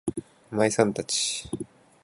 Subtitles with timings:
[0.51, 1.47] お前さん達